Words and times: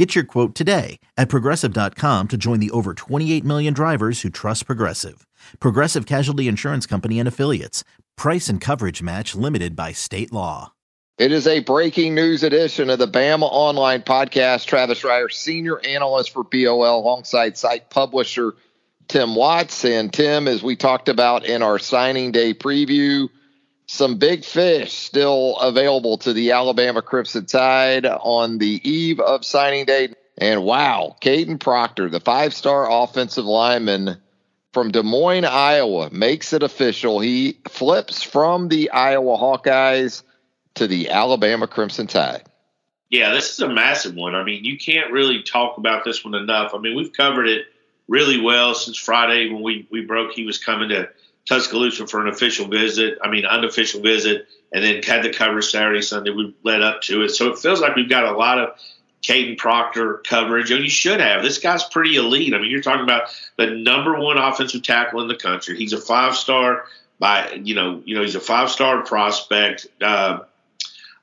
Get 0.00 0.14
your 0.14 0.24
quote 0.24 0.54
today 0.54 0.98
at 1.18 1.28
progressive.com 1.28 2.28
to 2.28 2.38
join 2.38 2.58
the 2.58 2.70
over 2.70 2.94
28 2.94 3.44
million 3.44 3.74
drivers 3.74 4.22
who 4.22 4.30
trust 4.30 4.64
Progressive. 4.64 5.26
Progressive 5.60 6.06
Casualty 6.06 6.48
Insurance 6.48 6.86
Company 6.86 7.18
and 7.18 7.28
Affiliates. 7.28 7.84
Price 8.16 8.48
and 8.48 8.62
coverage 8.62 9.02
match 9.02 9.34
limited 9.34 9.76
by 9.76 9.92
state 9.92 10.32
law. 10.32 10.72
It 11.18 11.32
is 11.32 11.46
a 11.46 11.60
breaking 11.60 12.14
news 12.14 12.42
edition 12.42 12.88
of 12.88 12.98
the 12.98 13.08
Bama 13.08 13.46
Online 13.52 14.00
Podcast. 14.00 14.64
Travis 14.64 15.02
Reier, 15.02 15.30
senior 15.30 15.78
analyst 15.84 16.30
for 16.30 16.44
BOL, 16.44 16.98
alongside 16.98 17.58
site 17.58 17.90
publisher 17.90 18.54
Tim 19.08 19.34
Watts. 19.34 19.84
And 19.84 20.10
Tim, 20.10 20.48
as 20.48 20.62
we 20.62 20.76
talked 20.76 21.10
about 21.10 21.44
in 21.44 21.62
our 21.62 21.78
signing 21.78 22.32
day 22.32 22.54
preview, 22.54 23.28
some 23.90 24.18
big 24.18 24.44
fish 24.44 24.92
still 24.92 25.56
available 25.56 26.16
to 26.18 26.32
the 26.32 26.52
Alabama 26.52 27.02
Crimson 27.02 27.44
Tide 27.44 28.06
on 28.06 28.58
the 28.58 28.80
eve 28.88 29.18
of 29.18 29.44
signing 29.44 29.84
day. 29.84 30.14
And 30.38 30.62
wow, 30.62 31.16
Kadyn 31.20 31.58
Proctor, 31.58 32.08
the 32.08 32.20
five 32.20 32.54
star 32.54 32.88
offensive 32.88 33.44
lineman 33.44 34.18
from 34.72 34.92
Des 34.92 35.02
Moines, 35.02 35.44
Iowa, 35.44 36.08
makes 36.12 36.52
it 36.52 36.62
official. 36.62 37.18
He 37.18 37.58
flips 37.68 38.22
from 38.22 38.68
the 38.68 38.90
Iowa 38.90 39.36
Hawkeyes 39.36 40.22
to 40.74 40.86
the 40.86 41.10
Alabama 41.10 41.66
Crimson 41.66 42.06
Tide. 42.06 42.44
Yeah, 43.08 43.34
this 43.34 43.52
is 43.52 43.58
a 43.58 43.68
massive 43.68 44.14
one. 44.14 44.36
I 44.36 44.44
mean, 44.44 44.64
you 44.64 44.78
can't 44.78 45.10
really 45.10 45.42
talk 45.42 45.78
about 45.78 46.04
this 46.04 46.24
one 46.24 46.36
enough. 46.36 46.74
I 46.74 46.78
mean, 46.78 46.94
we've 46.94 47.12
covered 47.12 47.48
it 47.48 47.66
really 48.06 48.40
well 48.40 48.72
since 48.76 48.96
Friday 48.96 49.52
when 49.52 49.62
we, 49.62 49.88
we 49.90 50.02
broke 50.02 50.30
he 50.30 50.46
was 50.46 50.58
coming 50.58 50.90
to 50.90 51.08
Tuscaloosa 51.50 52.06
for 52.06 52.20
an 52.20 52.28
official 52.28 52.68
visit. 52.68 53.18
I 53.20 53.28
mean, 53.28 53.44
unofficial 53.44 54.00
visit, 54.02 54.46
and 54.72 54.84
then 54.84 55.02
had 55.02 55.24
the 55.24 55.32
cover 55.32 55.60
Saturday, 55.62 56.00
Sunday. 56.00 56.30
We 56.30 56.54
led 56.62 56.80
up 56.80 57.02
to 57.02 57.22
it, 57.22 57.30
so 57.30 57.50
it 57.50 57.58
feels 57.58 57.80
like 57.80 57.96
we've 57.96 58.08
got 58.08 58.24
a 58.24 58.36
lot 58.36 58.60
of 58.60 58.78
Kadyn 59.20 59.58
Proctor 59.58 60.18
coverage, 60.18 60.70
and 60.70 60.84
you 60.84 60.88
should 60.88 61.18
have. 61.18 61.42
This 61.42 61.58
guy's 61.58 61.82
pretty 61.82 62.14
elite. 62.14 62.54
I 62.54 62.58
mean, 62.58 62.70
you're 62.70 62.82
talking 62.82 63.02
about 63.02 63.36
the 63.56 63.66
number 63.66 64.16
one 64.16 64.38
offensive 64.38 64.84
tackle 64.84 65.22
in 65.22 65.26
the 65.26 65.34
country. 65.34 65.76
He's 65.76 65.92
a 65.92 66.00
five 66.00 66.36
star 66.36 66.84
by 67.18 67.50
you 67.64 67.74
know 67.74 68.00
you 68.04 68.14
know 68.14 68.22
he's 68.22 68.36
a 68.36 68.40
five 68.40 68.70
star 68.70 69.02
prospect. 69.02 69.88
Uh, 70.00 70.44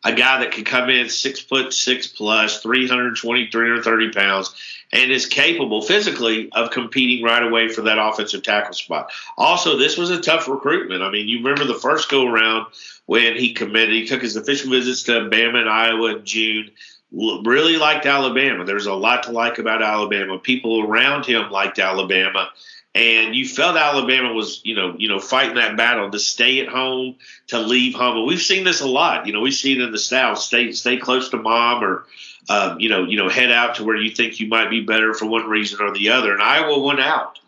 a 0.03 0.13
guy 0.13 0.39
that 0.39 0.51
can 0.51 0.63
come 0.63 0.89
in 0.89 1.09
six 1.09 1.39
foot 1.39 1.73
six 1.73 2.07
plus, 2.07 2.61
320, 2.61 3.49
330 3.51 4.11
pounds, 4.11 4.55
and 4.91 5.11
is 5.11 5.25
capable 5.25 5.81
physically 5.81 6.49
of 6.51 6.71
competing 6.71 7.23
right 7.23 7.43
away 7.43 7.67
for 7.67 7.81
that 7.83 7.97
offensive 7.97 8.43
tackle 8.43 8.73
spot. 8.73 9.11
Also, 9.37 9.77
this 9.77 9.97
was 9.97 10.09
a 10.09 10.21
tough 10.21 10.47
recruitment. 10.47 11.01
I 11.01 11.11
mean, 11.11 11.27
you 11.27 11.39
remember 11.39 11.65
the 11.65 11.79
first 11.79 12.09
go 12.09 12.27
around 12.27 12.67
when 13.05 13.35
he 13.35 13.53
committed, 13.53 13.95
he 13.95 14.07
took 14.07 14.21
his 14.21 14.35
official 14.35 14.71
visits 14.71 15.03
to 15.03 15.29
Bama 15.29 15.59
and 15.59 15.69
Iowa 15.69 16.17
in 16.17 16.25
June. 16.25 16.71
Really 17.11 17.77
liked 17.77 18.05
Alabama. 18.05 18.65
There's 18.65 18.85
a 18.85 18.93
lot 18.93 19.23
to 19.23 19.31
like 19.31 19.59
about 19.59 19.81
Alabama. 19.81 20.37
People 20.39 20.83
around 20.83 21.25
him 21.25 21.49
liked 21.49 21.79
Alabama 21.79 22.49
and 22.95 23.35
you 23.35 23.47
felt 23.47 23.77
Alabama 23.77 24.33
was, 24.33 24.61
you 24.63 24.75
know, 24.75 24.95
you 24.97 25.07
know, 25.07 25.19
fighting 25.19 25.55
that 25.55 25.77
battle 25.77 26.09
to 26.09 26.19
stay 26.19 26.61
at 26.61 26.67
home, 26.67 27.15
to 27.47 27.59
leave 27.59 27.93
home. 27.93 28.15
But 28.15 28.25
we've 28.25 28.41
seen 28.41 28.63
this 28.63 28.81
a 28.81 28.87
lot. 28.87 29.27
You 29.27 29.33
know, 29.33 29.41
we've 29.41 29.53
seen 29.53 29.79
it 29.79 29.83
in 29.83 29.91
the 29.91 29.99
South, 29.99 30.39
stay 30.39 30.71
stay 30.71 30.97
close 30.97 31.29
to 31.29 31.37
mom, 31.37 31.83
or 31.83 32.05
um, 32.49 32.79
you 32.79 32.89
know, 32.89 33.03
you 33.03 33.17
know, 33.17 33.29
head 33.29 33.51
out 33.51 33.75
to 33.75 33.83
where 33.83 33.95
you 33.95 34.09
think 34.09 34.39
you 34.39 34.47
might 34.47 34.69
be 34.69 34.81
better 34.81 35.13
for 35.13 35.25
one 35.25 35.47
reason 35.47 35.79
or 35.81 35.93
the 35.93 36.09
other. 36.09 36.33
And 36.33 36.41
Iowa 36.41 36.79
went 36.79 36.99
out. 36.99 37.39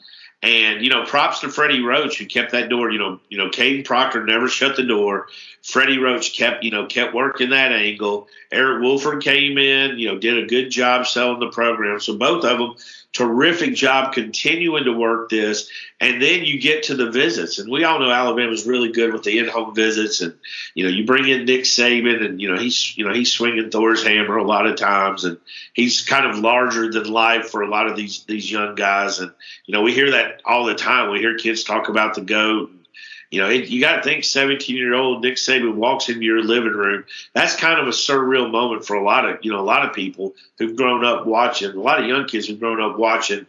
And 0.41 0.81
you 0.81 0.89
know, 0.89 1.03
props 1.03 1.41
to 1.41 1.49
Freddie 1.49 1.81
Roach 1.81 2.17
who 2.17 2.25
kept 2.25 2.53
that 2.53 2.69
door. 2.69 2.89
You 2.91 2.99
know, 2.99 3.19
you 3.27 3.37
know, 3.37 3.49
Kadyn 3.49 3.83
Proctor 3.83 4.23
never 4.23 4.47
shut 4.47 4.77
the 4.77 4.85
door. 4.85 5.27
Freddie 5.63 5.97
Roach 5.97 6.37
kept, 6.37 6.63
you 6.63 6.71
know, 6.71 6.85
kept 6.85 7.13
working 7.13 7.49
that 7.49 7.73
angle. 7.73 8.29
Eric 8.49 8.81
Wolford 8.81 9.21
came 9.21 9.57
in, 9.57 9.99
you 9.99 10.07
know, 10.07 10.17
did 10.17 10.41
a 10.41 10.47
good 10.47 10.69
job 10.69 11.07
selling 11.07 11.41
the 11.41 11.49
program. 11.49 11.99
So 11.99 12.17
both 12.17 12.45
of 12.45 12.57
them 12.57 12.75
terrific 13.13 13.73
job 13.73 14.13
continuing 14.13 14.85
to 14.85 14.93
work 14.93 15.29
this. 15.29 15.69
And 15.99 16.21
then 16.21 16.45
you 16.45 16.61
get 16.61 16.83
to 16.83 16.95
the 16.95 17.09
visits. 17.09 17.59
And 17.59 17.69
we 17.69 17.83
all 17.83 17.99
know 17.99 18.09
Alabama's 18.09 18.65
really 18.65 18.91
good 18.91 19.11
with 19.11 19.23
the 19.23 19.39
in-home 19.39 19.75
visits. 19.75 20.21
And, 20.21 20.35
you 20.75 20.85
know, 20.85 20.89
you 20.89 21.05
bring 21.05 21.27
in 21.27 21.45
Nick 21.45 21.63
Saban 21.63 22.23
and, 22.23 22.39
you 22.39 22.51
know, 22.51 22.59
he's, 22.59 22.97
you 22.97 23.05
know, 23.05 23.13
he's 23.13 23.31
swinging 23.31 23.71
Thor's 23.71 24.03
hammer 24.03 24.37
a 24.37 24.43
lot 24.43 24.67
of 24.67 24.77
times. 24.77 25.25
And 25.25 25.37
he's 25.73 26.01
kind 26.01 26.27
of 26.27 26.39
larger 26.39 26.91
than 26.91 27.11
life 27.11 27.49
for 27.49 27.61
a 27.61 27.69
lot 27.69 27.87
of 27.87 27.97
these, 27.97 28.23
these 28.25 28.49
young 28.49 28.75
guys. 28.75 29.19
And, 29.19 29.31
you 29.65 29.73
know, 29.73 29.81
we 29.81 29.93
hear 29.93 30.11
that 30.11 30.41
all 30.45 30.65
the 30.65 30.75
time. 30.75 31.11
We 31.11 31.19
hear 31.19 31.37
kids 31.37 31.63
talk 31.63 31.89
about 31.89 32.15
the 32.15 32.21
GOAT 32.21 32.71
you 33.29 33.39
know, 33.39 33.49
it, 33.49 33.67
you 33.69 33.79
got 33.79 33.97
to 33.97 34.03
think 34.03 34.23
17 34.23 34.75
year 34.75 34.95
old 34.95 35.21
Nick 35.21 35.35
Saban 35.35 35.75
walks 35.75 36.09
into 36.09 36.23
your 36.23 36.43
living 36.43 36.73
room. 36.73 37.05
That's 37.33 37.55
kind 37.55 37.79
of 37.79 37.87
a 37.87 37.91
surreal 37.91 38.49
moment 38.49 38.85
for 38.85 38.95
a 38.95 39.03
lot 39.03 39.29
of, 39.29 39.39
you 39.43 39.51
know, 39.51 39.59
a 39.59 39.61
lot 39.61 39.85
of 39.85 39.93
people 39.93 40.33
who've 40.57 40.75
grown 40.75 41.05
up 41.05 41.27
watching, 41.27 41.71
a 41.71 41.79
lot 41.79 41.99
of 41.99 42.07
young 42.07 42.25
kids 42.25 42.47
who've 42.47 42.59
grown 42.59 42.81
up 42.81 42.97
watching 42.97 43.45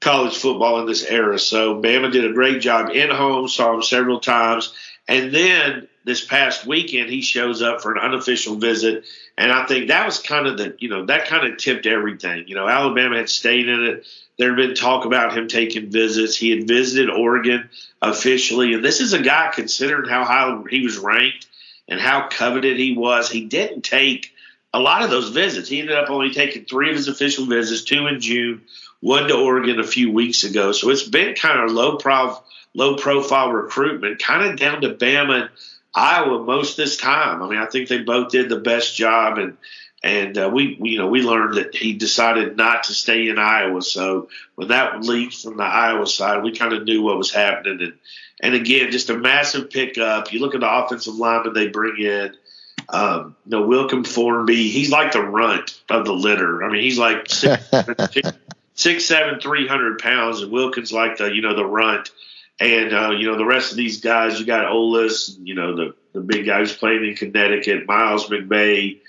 college 0.00 0.36
football 0.36 0.80
in 0.80 0.86
this 0.86 1.04
era. 1.04 1.38
So 1.38 1.80
Bama 1.80 2.10
did 2.10 2.24
a 2.24 2.32
great 2.32 2.62
job 2.62 2.90
in 2.90 3.10
home, 3.10 3.48
saw 3.48 3.74
him 3.74 3.82
several 3.82 4.20
times. 4.20 4.72
And 5.10 5.34
then 5.34 5.88
this 6.04 6.24
past 6.24 6.64
weekend, 6.64 7.10
he 7.10 7.20
shows 7.20 7.62
up 7.62 7.82
for 7.82 7.92
an 7.92 7.98
unofficial 7.98 8.54
visit. 8.54 9.04
And 9.36 9.50
I 9.50 9.66
think 9.66 9.88
that 9.88 10.06
was 10.06 10.20
kind 10.20 10.46
of 10.46 10.56
the, 10.56 10.76
you 10.78 10.88
know, 10.88 11.04
that 11.06 11.26
kind 11.26 11.52
of 11.52 11.58
tipped 11.58 11.84
everything. 11.84 12.46
You 12.46 12.54
know, 12.54 12.68
Alabama 12.68 13.16
had 13.16 13.28
stayed 13.28 13.68
in 13.68 13.84
it. 13.84 14.06
There 14.38 14.48
had 14.50 14.56
been 14.56 14.74
talk 14.74 15.04
about 15.04 15.36
him 15.36 15.48
taking 15.48 15.90
visits. 15.90 16.36
He 16.36 16.50
had 16.50 16.68
visited 16.68 17.10
Oregon 17.10 17.68
officially. 18.00 18.72
And 18.72 18.84
this 18.84 19.00
is 19.00 19.12
a 19.12 19.20
guy, 19.20 19.50
considering 19.52 20.08
how 20.08 20.24
high 20.24 20.62
he 20.70 20.84
was 20.84 20.96
ranked 20.96 21.48
and 21.88 22.00
how 22.00 22.28
coveted 22.28 22.78
he 22.78 22.96
was, 22.96 23.28
he 23.28 23.44
didn't 23.44 23.82
take 23.82 24.32
a 24.72 24.80
lot 24.80 25.02
of 25.02 25.10
those 25.10 25.30
visits. 25.30 25.68
He 25.68 25.80
ended 25.80 25.96
up 25.96 26.10
only 26.10 26.30
taking 26.32 26.64
three 26.64 26.90
of 26.90 26.96
his 26.96 27.08
official 27.08 27.46
visits, 27.46 27.82
two 27.82 28.06
in 28.06 28.20
June, 28.20 28.62
one 29.00 29.28
to 29.28 29.36
Oregon 29.36 29.80
a 29.80 29.84
few 29.86 30.12
weeks 30.12 30.44
ago. 30.44 30.72
So 30.72 30.90
it's 30.90 31.02
been 31.02 31.34
kind 31.34 31.60
of 31.60 31.72
low 31.72 31.96
profile, 31.96 32.44
low 32.74 32.96
profile 32.96 33.50
recruitment, 33.50 34.22
kind 34.22 34.48
of 34.48 34.58
down 34.58 34.82
to 34.82 34.94
Bama 34.94 35.42
and 35.42 35.50
Iowa 35.94 36.44
most 36.44 36.76
this 36.76 36.96
time. 36.96 37.42
I 37.42 37.48
mean, 37.48 37.58
I 37.58 37.66
think 37.66 37.88
they 37.88 37.98
both 37.98 38.30
did 38.30 38.48
the 38.48 38.60
best 38.60 38.94
job, 38.94 39.38
and 39.38 39.56
and 40.02 40.38
uh, 40.38 40.50
we, 40.52 40.76
we, 40.80 40.90
you 40.90 40.98
know, 40.98 41.08
we 41.08 41.22
learned 41.22 41.56
that 41.56 41.74
he 41.74 41.92
decided 41.92 42.56
not 42.56 42.84
to 42.84 42.94
stay 42.94 43.28
in 43.28 43.38
Iowa. 43.38 43.82
So 43.82 44.28
when 44.54 44.68
that 44.68 45.02
leaked 45.02 45.42
from 45.42 45.58
the 45.58 45.64
Iowa 45.64 46.06
side, 46.06 46.42
we 46.42 46.56
kind 46.56 46.72
of 46.72 46.84
knew 46.84 47.02
what 47.02 47.18
was 47.18 47.32
happening. 47.32 47.80
And 47.82 47.94
and 48.42 48.54
again, 48.54 48.90
just 48.90 49.10
a 49.10 49.18
massive 49.18 49.68
pickup. 49.68 50.32
You 50.32 50.40
look 50.40 50.54
at 50.54 50.60
the 50.60 50.72
offensive 50.72 51.14
lineman 51.14 51.52
they 51.52 51.68
bring 51.68 52.02
in. 52.02 52.34
Um, 52.92 53.36
you 53.46 53.50
know, 53.50 53.66
Wilkin 53.66 54.04
Formby, 54.04 54.68
he's 54.68 54.90
like 54.90 55.12
the 55.12 55.22
runt 55.22 55.80
of 55.88 56.04
the 56.04 56.12
litter. 56.12 56.64
I 56.64 56.70
mean, 56.70 56.82
he's 56.82 56.98
like 56.98 57.28
six, 57.30 58.32
six 58.74 59.04
seven, 59.04 59.40
three 59.40 59.66
hundred 59.66 59.98
pounds, 59.98 60.42
and 60.42 60.52
Wilkins 60.52 60.92
like 60.92 61.18
the 61.18 61.26
you 61.26 61.42
know 61.42 61.54
the 61.54 61.66
runt. 61.66 62.10
And 62.58 62.92
uh, 62.92 63.10
you 63.12 63.30
know 63.30 63.38
the 63.38 63.46
rest 63.46 63.70
of 63.70 63.78
these 63.78 64.00
guys, 64.00 64.38
you 64.38 64.44
got 64.44 64.66
Olis, 64.66 65.36
you 65.42 65.54
know 65.54 65.76
the 65.76 65.94
the 66.12 66.20
big 66.20 66.46
guys 66.46 66.74
playing 66.74 67.04
in 67.04 67.14
Connecticut, 67.14 67.86
Miles 67.86 68.28
McVay, 68.28 69.00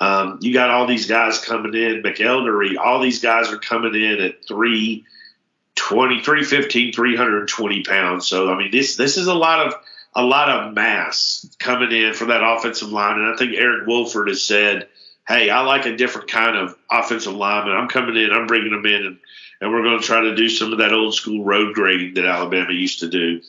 um, 0.00 0.38
you 0.40 0.52
got 0.52 0.70
all 0.70 0.86
these 0.86 1.06
guys 1.06 1.38
coming 1.38 1.74
in, 1.74 2.02
McElderry, 2.02 2.76
all 2.78 3.00
these 3.00 3.20
guys 3.20 3.52
are 3.52 3.58
coming 3.58 3.94
in 3.94 4.20
at 4.20 4.46
320, 4.46 6.22
315, 6.22 6.92
320 6.92 7.82
pounds. 7.82 8.26
So, 8.26 8.52
I 8.52 8.56
mean, 8.56 8.70
this, 8.70 8.96
this 8.96 9.16
is 9.16 9.26
a 9.26 9.34
lot 9.34 9.66
of, 9.66 9.74
a 10.14 10.24
lot 10.24 10.48
of 10.48 10.74
mass 10.74 11.48
coming 11.58 11.92
in 11.92 12.14
for 12.14 12.26
that 12.26 12.42
offensive 12.42 12.90
line. 12.90 13.18
And 13.18 13.32
I 13.32 13.36
think 13.36 13.54
Eric 13.54 13.86
Wolford 13.86 14.28
has 14.28 14.42
said, 14.42 14.88
Hey, 15.26 15.50
I 15.50 15.60
like 15.60 15.84
a 15.84 15.96
different 15.96 16.30
kind 16.30 16.56
of 16.56 16.74
offensive 16.90 17.34
lineman. 17.34 17.76
I'm 17.76 17.88
coming 17.88 18.16
in, 18.16 18.32
I'm 18.32 18.46
bringing 18.46 18.70
them 18.70 18.86
in 18.86 19.04
and, 19.04 19.18
and 19.60 19.72
we're 19.72 19.82
going 19.82 20.00
to 20.00 20.06
try 20.06 20.22
to 20.22 20.34
do 20.34 20.48
some 20.48 20.72
of 20.72 20.78
that 20.78 20.92
old 20.92 21.14
school 21.14 21.44
road 21.44 21.74
grading 21.74 22.14
that 22.14 22.24
Alabama 22.24 22.72
used 22.72 23.00
to 23.00 23.08
do. 23.08 23.42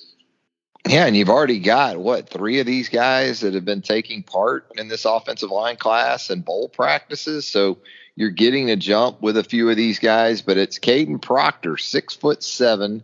Yeah, 0.88 1.06
and 1.06 1.16
you've 1.16 1.30
already 1.30 1.60
got 1.60 1.98
what 1.98 2.30
three 2.30 2.60
of 2.60 2.66
these 2.66 2.90
guys 2.90 3.42
that 3.42 3.54
have 3.54 3.66
been 3.66 3.82
taking 3.82 4.24
part 4.24 4.72
in 4.78 4.88
this 4.88 5.06
offensive 5.06 5.52
line 5.52 5.76
class 5.76 6.30
and 6.30 6.44
bowl 6.44 6.70
practices. 6.70 7.48
So 7.48 7.78
you're 8.16 8.30
getting 8.30 8.72
a 8.72 8.76
jump 8.76 9.22
with 9.22 9.38
a 9.38 9.44
few 9.44 9.70
of 9.70 9.78
these 9.78 10.00
guys, 10.00 10.42
but 10.42 10.58
it's 10.58 10.80
Kadyn 10.80 11.22
Proctor, 11.22 11.78
six 11.78 12.16
foot 12.16 12.44
seven, 12.44 13.04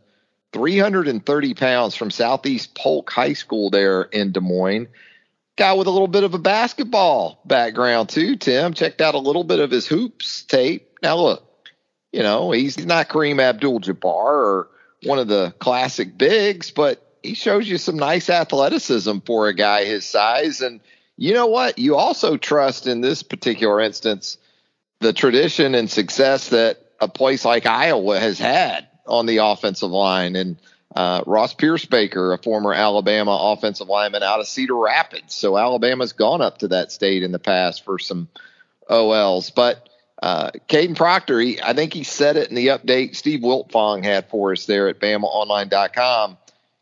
330 0.56 1.54
pounds 1.54 1.96
from 1.96 2.10
Southeast 2.10 2.74
Polk 2.76 3.12
High 3.12 3.34
School 3.34 3.70
there 3.70 4.04
in 4.04 4.32
Des 4.32 4.40
Moines. 4.40 4.88
Guy 5.58 5.74
with 5.74 5.88
a 5.88 5.92
little 5.92 6.08
bit 6.08 6.24
of 6.24 6.34
a 6.34 6.40
basketball 6.40 7.42
background 7.44 8.08
too, 8.08 8.38
Tim. 8.38 8.74
Checked 8.74 9.02
out 9.02 9.16
a 9.16 9.20
little 9.20 9.44
bit 9.44 9.60
of 9.60 9.70
his 9.70 9.86
hoops 9.86 10.44
tape. 10.44 10.98
Now 11.04 11.18
look, 11.18 11.44
you 12.14 12.24
know, 12.24 12.52
he's 12.52 12.78
not 12.86 13.10
Kareem 13.10 13.42
Abdul 13.42 13.82
Jabbar 13.82 14.06
or 14.06 14.70
one 15.04 15.20
of 15.20 15.28
the 15.28 15.54
classic 15.60 16.18
bigs, 16.18 16.72
but 16.72 17.06
he 17.22 17.34
shows 17.34 17.68
you 17.68 17.78
some 17.78 17.98
nice 17.98 18.30
athleticism 18.30 19.20
for 19.26 19.50
a 19.50 19.54
guy 19.54 19.84
his 19.84 20.06
size. 20.06 20.62
And 20.62 20.80
you 21.18 21.34
know 21.34 21.48
what? 21.48 21.80
You 21.80 21.98
also 21.98 22.38
trust 22.38 22.88
in 22.88 23.02
this 23.02 23.24
particular 23.24 23.82
instance 23.82 24.38
the 25.02 25.12
tradition 25.12 25.76
and 25.76 25.92
success 25.92 26.50
that 26.50 26.78
a 27.02 27.10
place 27.10 27.44
like 27.44 27.66
Iowa 27.66 28.18
has 28.22 28.40
had 28.40 28.88
on 29.08 29.26
the 29.26 29.38
offensive 29.38 29.92
line. 29.92 30.36
And 30.36 30.58
uh, 30.96 31.24
Ross 31.26 31.54
Baker, 31.54 32.34
a 32.34 32.38
former 32.38 32.74
Alabama 32.74 33.38
offensive 33.52 33.88
lineman 33.88 34.24
out 34.24 34.40
of 34.40 34.48
Cedar 34.48 34.76
Rapids. 34.76 35.36
So 35.36 35.58
Alabama's 35.58 36.14
gone 36.14 36.42
up 36.42 36.60
to 36.60 36.70
that 36.70 36.92
state 36.92 37.24
in 37.24 37.32
the 37.32 37.40
past 37.40 37.84
for 37.84 38.00
some 38.00 38.30
OLs. 38.90 39.50
But 39.50 39.90
uh, 40.22 40.52
Kadyn 40.70 40.96
Proctor, 40.96 41.40
he, 41.40 41.62
I 41.62 41.74
think 41.74 41.94
he 41.94 42.04
said 42.04 42.38
it 42.38 42.50
in 42.50 42.56
the 42.56 42.68
update 42.68 43.16
Steve 43.16 43.42
Wiltfong 43.42 44.04
had 44.04 44.30
for 44.30 44.54
us 44.54 44.66
there 44.66 44.88
at 44.88 45.00
BamaOnline.com. 45.00 46.38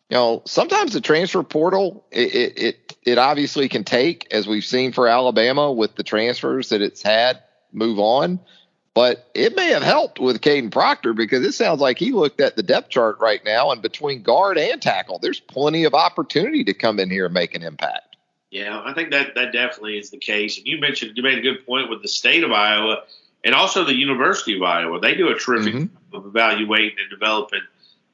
You 0.10 0.18
know, 0.18 0.42
sometimes 0.46 0.94
the 0.94 1.02
transfer 1.02 1.42
portal, 1.42 2.06
it, 2.12 2.36
it, 2.36 2.60
it, 2.62 2.98
it 3.04 3.18
obviously 3.18 3.68
can 3.68 3.84
take, 3.84 4.28
as 4.32 4.48
we've 4.48 4.64
seen 4.64 4.92
for 4.92 5.08
Alabama 5.08 5.72
with 5.72 5.96
the 5.96 6.04
transfers 6.04 6.70
that 6.70 6.82
it's 6.82 7.02
had, 7.02 7.42
move 7.72 7.98
on. 7.98 8.40
But 8.94 9.30
it 9.34 9.56
may 9.56 9.70
have 9.70 9.82
helped 9.82 10.20
with 10.20 10.42
Kadyn 10.42 10.72
Proctor 10.72 11.14
because 11.14 11.44
it 11.44 11.54
sounds 11.54 11.82
like 11.82 11.98
he 11.98 12.12
looked 12.12 12.40
at 12.40 12.56
the 12.56 12.62
depth 12.62 12.90
chart 12.90 13.18
right 13.20 13.44
now, 13.44 13.72
and 13.72 13.82
between 13.82 14.22
guard 14.22 14.58
and 14.58 14.80
tackle, 14.80 15.18
there's 15.18 15.40
plenty 15.40 15.84
of 15.84 15.96
opportunity 15.96 16.64
to 16.66 16.74
come 16.76 17.00
in 17.00 17.10
here 17.10 17.26
and 17.26 17.34
make 17.34 17.56
an 17.56 17.64
impact. 17.64 18.16
Yeah, 18.52 18.84
I 18.86 18.94
think 18.94 19.10
that 19.10 19.34
that 19.34 19.52
definitely 19.52 19.98
is 19.98 20.12
the 20.12 20.20
case. 20.20 20.60
And 20.60 20.68
you 20.68 20.80
mentioned 20.80 21.18
you 21.18 21.24
made 21.24 21.40
a 21.40 21.42
good 21.42 21.66
point 21.66 21.90
with 21.90 22.04
the 22.04 22.08
state 22.08 22.44
of 22.44 22.52
Iowa 22.52 23.02
and 23.44 23.56
also 23.56 23.84
the 23.84 23.96
University 23.96 24.56
of 24.56 24.62
Iowa. 24.62 25.00
They 25.00 25.16
do 25.16 25.30
a 25.30 25.40
terrific 25.40 25.74
mm-hmm. 25.74 26.16
of 26.16 26.28
evaluating 26.28 26.98
and 27.00 27.10
developing 27.10 27.62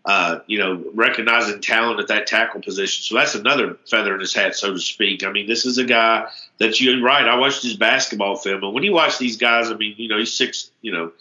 uh, 0.09 0.39
you 0.47 0.57
know, 0.57 0.83
recognizing 0.95 1.61
talent 1.61 1.99
at 1.99 2.07
that 2.07 2.25
tackle 2.25 2.63
position. 2.63 3.03
So 3.03 3.13
that's 3.13 3.35
another 3.35 3.77
feather 3.87 4.15
in 4.15 4.19
his 4.19 4.33
hat, 4.33 4.55
so 4.55 4.73
to 4.73 4.79
speak. 4.79 5.23
I 5.23 5.31
mean, 5.31 5.45
this 5.45 5.67
is 5.67 5.77
a 5.77 5.83
guy 5.83 6.27
that 6.57 6.81
you're 6.81 6.99
right. 6.99 7.27
I 7.27 7.37
watched 7.37 7.61
his 7.61 7.77
basketball 7.77 8.35
film, 8.35 8.63
and 8.63 8.73
when 8.73 8.81
you 8.81 8.91
watch 8.91 9.19
these 9.19 9.37
guys, 9.37 9.69
I 9.69 9.75
mean, 9.75 9.93
you 9.97 10.07
know, 10.07 10.17
he's 10.17 10.33
six, 10.33 10.71
you 10.81 10.93
know, 10.93 11.11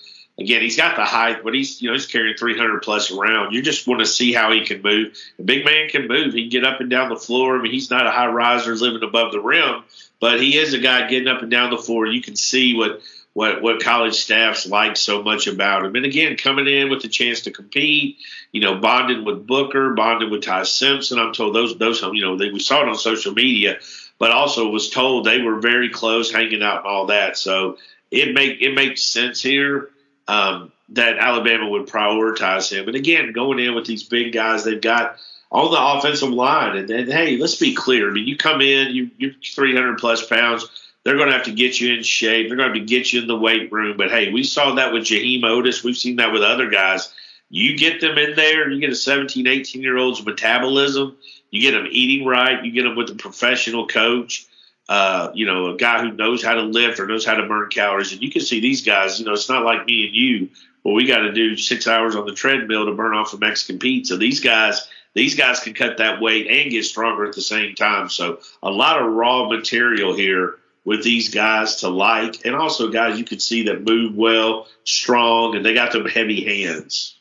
again, 0.40 0.62
he's 0.62 0.78
got 0.78 0.96
the 0.96 1.04
height, 1.04 1.44
but 1.44 1.52
he's, 1.52 1.82
you 1.82 1.88
know, 1.88 1.92
he's 1.92 2.06
carrying 2.06 2.34
300 2.38 2.80
plus 2.80 3.10
around. 3.10 3.52
You 3.52 3.60
just 3.60 3.86
want 3.86 4.00
to 4.00 4.06
see 4.06 4.32
how 4.32 4.52
he 4.52 4.64
can 4.64 4.80
move. 4.80 5.14
A 5.38 5.42
big 5.42 5.66
man 5.66 5.90
can 5.90 6.08
move. 6.08 6.32
He 6.32 6.44
can 6.44 6.48
get 6.48 6.64
up 6.64 6.80
and 6.80 6.88
down 6.88 7.10
the 7.10 7.16
floor. 7.16 7.58
I 7.58 7.62
mean, 7.62 7.72
he's 7.72 7.90
not 7.90 8.06
a 8.06 8.10
high 8.10 8.28
riser 8.28 8.74
living 8.74 9.06
above 9.06 9.32
the 9.32 9.40
rim, 9.40 9.84
but 10.18 10.40
he 10.40 10.56
is 10.56 10.72
a 10.72 10.78
guy 10.78 11.06
getting 11.10 11.28
up 11.28 11.42
and 11.42 11.50
down 11.50 11.68
the 11.68 11.76
floor. 11.76 12.06
You 12.06 12.22
can 12.22 12.36
see 12.36 12.74
what 12.74 13.02
what 13.38 13.62
what 13.62 13.80
college 13.80 14.16
staffs 14.16 14.66
like 14.66 14.96
so 14.96 15.22
much 15.22 15.46
about 15.46 15.84
him. 15.84 15.94
And 15.94 16.04
again, 16.04 16.36
coming 16.36 16.66
in 16.66 16.90
with 16.90 17.02
the 17.02 17.08
chance 17.08 17.42
to 17.42 17.52
compete, 17.52 18.16
you 18.50 18.60
know, 18.60 18.80
bonded 18.80 19.24
with 19.24 19.46
Booker, 19.46 19.94
bonded 19.94 20.28
with 20.28 20.42
Ty 20.42 20.64
Simpson. 20.64 21.20
I'm 21.20 21.32
told 21.32 21.54
those 21.54 21.78
those 21.78 22.02
you 22.02 22.20
know 22.20 22.36
they, 22.36 22.50
we 22.50 22.58
saw 22.58 22.82
it 22.82 22.88
on 22.88 22.96
social 22.96 23.32
media, 23.32 23.78
but 24.18 24.32
also 24.32 24.70
was 24.70 24.90
told 24.90 25.24
they 25.24 25.40
were 25.40 25.60
very 25.60 25.88
close, 25.88 26.32
hanging 26.32 26.64
out 26.64 26.78
and 26.78 26.86
all 26.88 27.06
that. 27.06 27.38
So 27.38 27.78
it 28.10 28.34
make 28.34 28.60
it 28.60 28.74
makes 28.74 29.04
sense 29.04 29.40
here. 29.40 29.90
Um, 30.26 30.72
that 30.88 31.18
Alabama 31.18 31.68
would 31.68 31.86
prioritize 31.86 32.72
him. 32.72 32.88
And 32.88 32.96
again, 32.96 33.32
going 33.32 33.60
in 33.60 33.76
with 33.76 33.86
these 33.86 34.02
big 34.02 34.32
guys 34.32 34.64
they've 34.64 34.80
got 34.80 35.16
on 35.52 35.70
the 35.70 35.80
offensive 35.80 36.30
line. 36.30 36.76
And 36.76 36.88
then, 36.88 37.08
hey, 37.08 37.36
let's 37.36 37.54
be 37.56 37.74
clear. 37.74 38.10
I 38.10 38.12
mean, 38.12 38.26
you 38.26 38.36
come 38.36 38.60
in, 38.62 38.94
you, 38.94 39.10
you're 39.16 39.32
300 39.44 39.98
plus 39.98 40.26
pounds 40.26 40.68
they're 41.04 41.16
going 41.16 41.28
to 41.28 41.34
have 41.34 41.46
to 41.46 41.52
get 41.52 41.80
you 41.80 41.94
in 41.94 42.02
shape. 42.02 42.48
They're 42.48 42.56
going 42.56 42.72
to 42.72 42.78
have 42.78 42.86
to 42.86 42.94
get 42.94 43.12
you 43.12 43.22
in 43.22 43.28
the 43.28 43.38
weight 43.38 43.72
room. 43.72 43.96
But 43.96 44.10
hey, 44.10 44.32
we 44.32 44.44
saw 44.44 44.74
that 44.74 44.92
with 44.92 45.04
Jaheim 45.04 45.42
Oatis. 45.42 45.82
We've 45.82 45.96
seen 45.96 46.16
that 46.16 46.32
with 46.32 46.42
other 46.42 46.68
guys. 46.68 47.12
You 47.50 47.78
get 47.78 48.00
them 48.00 48.18
in 48.18 48.36
there, 48.36 48.70
you 48.70 48.78
get 48.80 48.90
a 48.90 48.94
17, 48.94 49.46
18 49.46 49.80
year 49.80 49.96
old's 49.96 50.24
metabolism, 50.24 51.16
you 51.50 51.62
get 51.62 51.70
them 51.70 51.88
eating 51.90 52.26
right, 52.26 52.62
you 52.62 52.72
get 52.72 52.82
them 52.82 52.94
with 52.94 53.10
a 53.10 53.14
professional 53.14 53.86
coach, 53.86 54.46
uh, 54.88 55.30
you 55.34 55.46
know, 55.46 55.68
a 55.68 55.76
guy 55.76 56.02
who 56.02 56.12
knows 56.12 56.44
how 56.44 56.54
to 56.54 56.62
lift 56.62 57.00
or 57.00 57.06
knows 57.06 57.24
how 57.24 57.34
to 57.34 57.46
burn 57.46 57.70
calories. 57.70 58.12
And 58.12 58.20
you 58.20 58.30
can 58.30 58.42
see 58.42 58.60
these 58.60 58.84
guys, 58.84 59.18
you 59.18 59.24
know, 59.24 59.32
it's 59.32 59.48
not 59.48 59.64
like 59.64 59.86
me 59.86 60.06
and 60.06 60.14
you, 60.14 60.50
well, 60.84 60.94
we 60.94 61.06
got 61.06 61.20
to 61.20 61.32
do 61.32 61.56
six 61.56 61.86
hours 61.86 62.16
on 62.16 62.26
the 62.26 62.34
treadmill 62.34 62.84
to 62.84 62.92
burn 62.92 63.14
off 63.14 63.32
a 63.32 63.38
Mexican 63.38 63.78
pizza. 63.78 64.18
These 64.18 64.40
guys, 64.40 64.86
these 65.14 65.34
guys 65.34 65.60
can 65.60 65.72
cut 65.72 65.98
that 65.98 66.20
weight 66.20 66.48
and 66.48 66.70
get 66.70 66.84
stronger 66.84 67.24
at 67.24 67.34
the 67.34 67.40
same 67.40 67.74
time. 67.74 68.10
So 68.10 68.40
a 68.62 68.70
lot 68.70 69.00
of 69.00 69.10
raw 69.10 69.48
material 69.48 70.14
here 70.14 70.57
with 70.88 71.04
these 71.04 71.28
guys 71.28 71.76
to 71.76 71.88
like, 71.90 72.46
and 72.46 72.56
also 72.56 72.88
guys 72.88 73.18
you 73.18 73.24
could 73.24 73.42
see 73.42 73.64
that 73.64 73.84
move 73.84 74.16
well, 74.16 74.66
strong, 74.84 75.54
and 75.54 75.62
they 75.62 75.74
got 75.74 75.92
them 75.92 76.06
heavy 76.06 76.42
hands. 76.42 77.14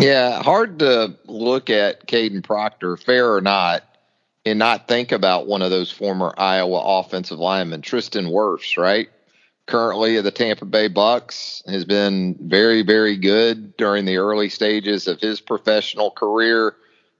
Yeah, 0.00 0.42
hard 0.42 0.78
to 0.78 1.18
look 1.26 1.68
at 1.68 2.06
Kadyn 2.06 2.42
Proctor, 2.42 2.96
fair 2.96 3.34
or 3.34 3.42
not, 3.42 3.84
and 4.46 4.58
not 4.58 4.88
think 4.88 5.12
about 5.12 5.46
one 5.46 5.60
of 5.60 5.68
those 5.68 5.90
former 5.90 6.32
Iowa 6.38 6.80
offensive 7.00 7.38
linemen, 7.38 7.82
Tristan 7.82 8.24
Wirfs, 8.24 8.78
right? 8.78 9.10
Currently 9.66 10.16
at 10.16 10.24
the 10.24 10.30
Tampa 10.30 10.64
Bay 10.64 10.88
Bucks, 10.88 11.62
has 11.66 11.84
been 11.84 12.38
very, 12.40 12.80
very 12.80 13.18
good 13.18 13.76
during 13.76 14.06
the 14.06 14.16
early 14.16 14.48
stages 14.48 15.08
of 15.08 15.20
his 15.20 15.42
professional 15.42 16.10
career. 16.10 16.74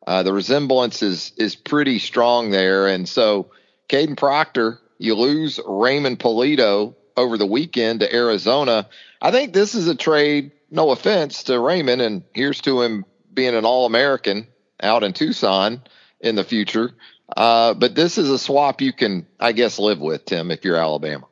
Uh, 0.06 0.22
the 0.22 0.32
resemblance 0.32 1.02
is 1.02 1.32
is 1.36 1.56
pretty 1.56 1.98
strong 1.98 2.52
there, 2.52 2.86
and 2.86 3.06
so 3.06 3.50
Kadyn 3.90 4.16
Proctor 4.16 4.80
you 4.98 5.14
lose 5.14 5.60
Raymond 5.66 6.18
Pulido 6.18 6.94
over 7.16 7.38
the 7.38 7.46
weekend 7.46 8.00
to 8.00 8.14
Arizona. 8.14 8.88
I 9.20 9.30
think 9.30 9.52
this 9.52 9.74
is 9.74 9.88
a 9.88 9.94
trade, 9.94 10.52
no 10.70 10.90
offense 10.90 11.44
to 11.44 11.58
Raymond, 11.58 12.02
and 12.02 12.22
here's 12.32 12.60
to 12.62 12.82
him 12.82 13.04
being 13.32 13.54
an 13.54 13.64
All 13.64 13.86
American 13.86 14.46
out 14.80 15.02
in 15.02 15.12
Tucson 15.12 15.82
in 16.20 16.34
the 16.34 16.44
future. 16.44 16.92
Uh, 17.36 17.74
but 17.74 17.94
this 17.94 18.18
is 18.18 18.30
a 18.30 18.38
swap 18.38 18.80
you 18.80 18.92
can, 18.92 19.26
I 19.38 19.52
guess, 19.52 19.78
live 19.78 20.00
with, 20.00 20.24
Tim, 20.24 20.50
if 20.50 20.64
you're 20.64 20.76
Alabama. 20.76 21.26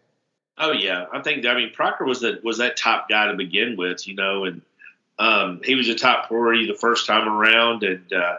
Oh 0.58 0.72
yeah, 0.72 1.04
I 1.12 1.20
think 1.20 1.44
I 1.44 1.54
mean 1.54 1.72
Proctor 1.72 2.04
was 2.04 2.20
that 2.20 2.42
was 2.42 2.58
that 2.58 2.78
top 2.78 3.08
guy 3.10 3.26
to 3.26 3.34
begin 3.34 3.76
with, 3.76 4.08
you 4.08 4.14
know, 4.14 4.44
and 4.44 4.62
um, 5.18 5.60
he 5.62 5.74
was 5.74 5.88
a 5.88 5.94
top 5.94 6.28
priority 6.28 6.66
the 6.66 6.74
first 6.74 7.06
time 7.06 7.28
around, 7.28 7.82
and 7.82 8.10
uh, 8.12 8.38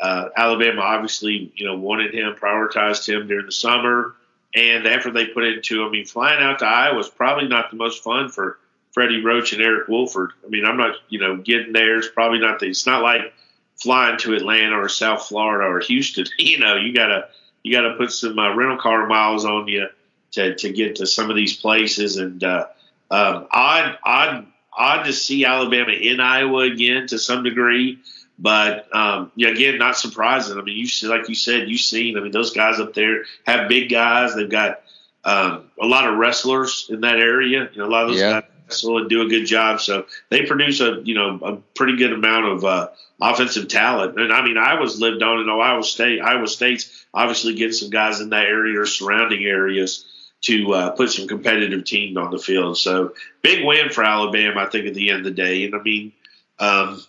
uh, 0.00 0.28
Alabama 0.34 0.80
obviously 0.80 1.52
you 1.54 1.66
know 1.66 1.76
wanted 1.76 2.14
him, 2.14 2.34
prioritized 2.40 3.06
him 3.06 3.28
during 3.28 3.46
the 3.46 3.52
summer. 3.52 4.14
And 4.54 4.86
after 4.86 5.10
they 5.10 5.26
put 5.26 5.44
into, 5.44 5.84
I 5.84 5.90
mean, 5.90 6.06
flying 6.06 6.42
out 6.42 6.60
to 6.60 6.64
Iowa 6.64 6.96
was 6.96 7.08
probably 7.08 7.48
not 7.48 7.70
the 7.70 7.76
most 7.76 8.02
fun 8.02 8.28
for 8.30 8.58
Freddie 8.92 9.22
Roach 9.22 9.52
and 9.52 9.62
Eric 9.62 9.88
Wolford. 9.88 10.32
I 10.44 10.48
mean, 10.48 10.64
I'm 10.64 10.76
not, 10.76 10.96
you 11.08 11.18
know, 11.18 11.36
getting 11.36 11.72
there 11.72 11.98
is 11.98 12.08
probably 12.08 12.38
not 12.38 12.58
the, 12.58 12.66
it's 12.66 12.86
not 12.86 13.02
like 13.02 13.32
flying 13.76 14.18
to 14.18 14.34
Atlanta 14.34 14.76
or 14.76 14.88
South 14.88 15.26
Florida 15.26 15.64
or 15.64 15.80
Houston. 15.80 16.26
You 16.38 16.58
know, 16.58 16.76
you 16.76 16.94
gotta, 16.94 17.28
you 17.62 17.72
gotta 17.72 17.94
put 17.94 18.10
some 18.10 18.38
uh, 18.38 18.54
rental 18.54 18.78
car 18.78 19.06
miles 19.06 19.44
on 19.44 19.68
you 19.68 19.88
to, 20.32 20.54
to 20.54 20.72
get 20.72 20.96
to 20.96 21.06
some 21.06 21.30
of 21.30 21.36
these 21.36 21.56
places. 21.56 22.16
And, 22.16 22.42
uh, 22.42 22.66
um, 23.10 23.46
odd, 23.50 23.98
odd, 24.02 24.46
odd 24.72 25.04
to 25.04 25.12
see 25.12 25.44
Alabama 25.44 25.92
in 25.92 26.20
Iowa 26.20 26.62
again 26.62 27.06
to 27.08 27.18
some 27.18 27.42
degree. 27.42 27.98
But 28.38 28.94
um, 28.94 29.32
yeah, 29.34 29.48
again, 29.48 29.78
not 29.78 29.96
surprising. 29.96 30.58
I 30.58 30.62
mean, 30.62 30.76
you 30.76 30.86
see, 30.86 31.08
like 31.08 31.28
you 31.28 31.34
said, 31.34 31.68
you've 31.68 31.80
seen. 31.80 32.16
I 32.16 32.20
mean, 32.20 32.30
those 32.30 32.52
guys 32.52 32.78
up 32.78 32.94
there 32.94 33.24
have 33.44 33.68
big 33.68 33.90
guys. 33.90 34.34
They've 34.34 34.48
got 34.48 34.82
um, 35.24 35.64
a 35.80 35.86
lot 35.86 36.08
of 36.08 36.16
wrestlers 36.16 36.86
in 36.88 37.00
that 37.00 37.18
area. 37.18 37.68
You 37.72 37.78
know, 37.80 37.86
a 37.86 37.90
lot 37.90 38.04
of 38.04 38.10
those 38.10 38.20
yeah. 38.20 38.40
guys 38.40 38.50
wrestle 38.68 38.98
and 38.98 39.10
do 39.10 39.22
a 39.22 39.28
good 39.28 39.44
job. 39.44 39.80
So 39.80 40.06
they 40.28 40.46
produce 40.46 40.80
a 40.80 41.00
you 41.02 41.14
know 41.14 41.40
a 41.42 41.56
pretty 41.74 41.96
good 41.96 42.12
amount 42.12 42.46
of 42.46 42.64
uh, 42.64 42.88
offensive 43.20 43.66
talent. 43.66 44.20
And 44.20 44.32
I 44.32 44.44
mean, 44.44 44.56
I 44.56 44.80
was 44.80 45.00
lived 45.00 45.22
on 45.22 45.40
in 45.40 45.48
Ohio 45.48 45.80
State. 45.80 46.20
Iowa 46.20 46.46
State's 46.46 47.06
obviously 47.12 47.54
getting 47.54 47.72
some 47.72 47.90
guys 47.90 48.20
in 48.20 48.30
that 48.30 48.46
area 48.46 48.80
or 48.80 48.86
surrounding 48.86 49.44
areas 49.44 50.04
to 50.42 50.72
uh, 50.74 50.90
put 50.90 51.10
some 51.10 51.26
competitive 51.26 51.82
teams 51.82 52.16
on 52.16 52.30
the 52.30 52.38
field. 52.38 52.78
So 52.78 53.14
big 53.42 53.66
win 53.66 53.90
for 53.90 54.04
Alabama, 54.04 54.60
I 54.60 54.66
think, 54.66 54.86
at 54.86 54.94
the 54.94 55.10
end 55.10 55.18
of 55.18 55.24
the 55.24 55.30
day. 55.32 55.64
And 55.64 55.74
I 55.74 55.82
mean. 55.82 56.12
Um, 56.60 57.00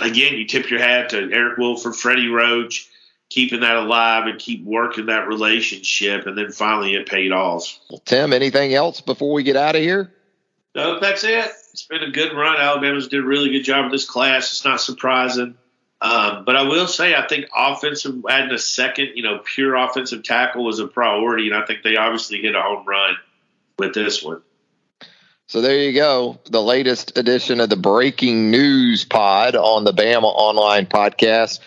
again, 0.00 0.34
you 0.34 0.46
tip 0.46 0.70
your 0.70 0.80
hat 0.80 1.10
to 1.10 1.30
Eric 1.32 1.58
Wolford, 1.58 1.94
Freddie 1.94 2.28
Roach, 2.28 2.88
keeping 3.30 3.60
that 3.60 3.76
alive 3.76 4.26
and 4.26 4.38
keep 4.38 4.64
working 4.64 5.06
that 5.06 5.26
relationship, 5.26 6.26
and 6.26 6.36
then 6.36 6.52
finally 6.52 6.94
it 6.94 7.08
paid 7.08 7.32
off. 7.32 7.78
Well, 7.90 8.02
Tim, 8.04 8.32
anything 8.32 8.74
else 8.74 9.00
before 9.00 9.32
we 9.32 9.42
get 9.42 9.56
out 9.56 9.74
of 9.74 9.82
here? 9.82 10.12
No, 10.74 11.00
that's 11.00 11.24
it. 11.24 11.50
It's 11.72 11.86
been 11.86 12.02
a 12.02 12.10
good 12.10 12.34
run. 12.34 12.56
Alabama's 12.56 13.08
did 13.08 13.20
a 13.20 13.26
really 13.26 13.50
good 13.50 13.62
job 13.62 13.86
of 13.86 13.90
this 13.90 14.08
class. 14.08 14.52
It's 14.52 14.64
not 14.64 14.80
surprising. 14.80 15.56
Um, 16.02 16.44
but 16.44 16.56
I 16.56 16.62
will 16.62 16.88
say, 16.88 17.14
I 17.14 17.26
think 17.26 17.46
offensive, 17.56 18.24
adding 18.28 18.52
a 18.52 18.58
second, 18.58 19.10
you 19.14 19.22
know, 19.22 19.38
pure 19.38 19.76
offensive 19.76 20.24
tackle 20.24 20.64
was 20.64 20.80
a 20.80 20.88
priority, 20.88 21.46
and 21.46 21.56
I 21.56 21.64
think 21.64 21.82
they 21.82 21.96
obviously 21.96 22.42
hit 22.42 22.56
a 22.56 22.60
home 22.60 22.84
run 22.86 23.14
with 23.78 23.94
this 23.94 24.22
one. 24.22 24.42
So 25.46 25.60
there 25.60 25.78
you 25.78 25.92
go. 25.92 26.38
The 26.50 26.62
latest 26.62 27.18
edition 27.18 27.60
of 27.60 27.68
the 27.68 27.76
breaking 27.76 28.50
news 28.50 29.04
pod 29.04 29.54
on 29.54 29.84
the 29.84 29.92
Bama 29.92 30.24
Online 30.24 30.86
podcast. 30.86 31.60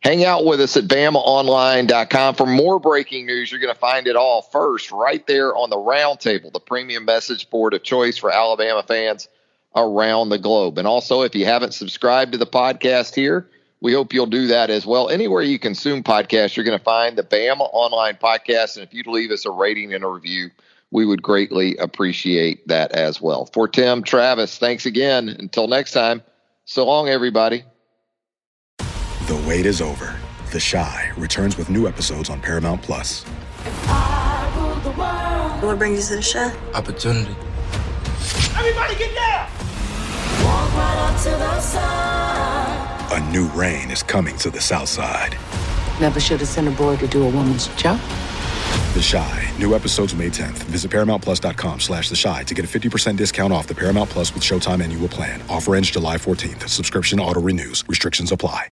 Hang 0.00 0.24
out 0.24 0.44
with 0.44 0.60
us 0.60 0.76
at 0.76 0.84
BamaOnline.com 0.84 2.34
for 2.34 2.44
more 2.46 2.78
breaking 2.80 3.24
news. 3.24 3.50
You're 3.50 3.60
going 3.60 3.72
to 3.72 3.78
find 3.78 4.06
it 4.06 4.16
all 4.16 4.42
first 4.42 4.90
right 4.90 5.24
there 5.26 5.54
on 5.56 5.70
the 5.70 5.76
roundtable, 5.76 6.52
the 6.52 6.60
premium 6.60 7.04
message 7.04 7.48
board 7.48 7.72
of 7.72 7.82
choice 7.84 8.18
for 8.18 8.30
Alabama 8.30 8.82
fans 8.82 9.28
around 9.74 10.28
the 10.28 10.38
globe. 10.38 10.76
And 10.76 10.86
also, 10.86 11.22
if 11.22 11.34
you 11.34 11.46
haven't 11.46 11.72
subscribed 11.72 12.32
to 12.32 12.38
the 12.38 12.46
podcast 12.46 13.14
here, 13.14 13.48
We 13.80 13.92
hope 13.92 14.12
you'll 14.12 14.26
do 14.26 14.46
that 14.48 14.70
as 14.70 14.86
well. 14.86 15.08
Anywhere 15.08 15.42
you 15.42 15.58
consume 15.58 16.04
podcasts, 16.04 16.54
you're 16.54 16.64
going 16.64 16.78
to 16.78 16.84
find 16.84 17.18
the 17.18 17.24
Bama 17.24 17.68
Online 17.72 18.14
Podcast. 18.14 18.76
And 18.76 18.84
if 18.84 18.94
you'd 18.94 19.08
leave 19.08 19.32
us 19.32 19.44
a 19.44 19.50
rating 19.50 19.92
and 19.92 20.04
a 20.04 20.08
review, 20.08 20.50
we 20.92 21.06
would 21.06 21.22
greatly 21.22 21.74
appreciate 21.78 22.68
that 22.68 22.92
as 22.92 23.20
well. 23.20 23.46
For 23.46 23.66
Tim, 23.66 24.02
Travis, 24.02 24.58
thanks 24.58 24.86
again. 24.86 25.30
Until 25.30 25.66
next 25.66 25.92
time, 25.92 26.22
so 26.66 26.86
long, 26.86 27.08
everybody. 27.08 27.64
The 28.78 29.42
wait 29.48 29.66
is 29.66 29.80
over. 29.80 30.14
The 30.52 30.60
Chi 30.60 31.10
returns 31.16 31.56
with 31.56 31.70
new 31.70 31.88
episodes 31.88 32.28
on 32.28 32.40
Paramount 32.40 32.82
Plus. 32.82 33.24
What 35.62 35.78
brings 35.78 36.10
you 36.10 36.16
to 36.16 36.22
the 36.22 36.30
Chi? 36.30 36.54
Opportunity. 36.76 37.34
Everybody 38.54 38.94
get 38.96 39.14
down! 39.14 39.48
Walk 40.44 40.74
right 40.74 41.10
up 41.10 41.22
to 41.22 41.30
the 41.30 41.60
side. 41.60 43.12
A 43.12 43.32
new 43.32 43.46
reign 43.48 43.90
is 43.90 44.02
coming 44.02 44.36
to 44.38 44.50
the 44.50 44.60
South 44.60 44.88
Side. 44.88 45.38
Never 46.00 46.20
should 46.20 46.40
have 46.40 46.48
sent 46.48 46.68
a 46.68 46.72
boy 46.72 46.96
to 46.96 47.06
do 47.06 47.22
a 47.22 47.30
woman's 47.30 47.68
job. 47.76 47.98
The 48.92 49.00
Chi. 49.00 49.50
New 49.58 49.74
episodes 49.74 50.14
May 50.14 50.28
10th. 50.28 50.58
Visit 50.70 50.90
ParamountPlus.com 50.90 51.80
slash 51.80 52.10
The 52.10 52.20
Chi 52.22 52.42
to 52.44 52.54
get 52.54 52.64
a 52.66 52.68
50% 52.68 53.16
discount 53.16 53.50
off 53.50 53.66
the 53.66 53.74
Paramount 53.74 54.10
Plus 54.10 54.34
with 54.34 54.42
Showtime 54.42 54.82
annual 54.82 55.08
plan. 55.08 55.40
Offer 55.48 55.76
ends 55.76 55.90
July 55.90 56.16
14th. 56.16 56.68
Subscription 56.68 57.18
auto-renews. 57.18 57.84
Restrictions 57.88 58.32
apply. 58.32 58.60